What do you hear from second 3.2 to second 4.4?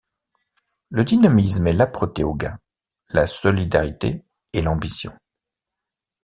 solidarité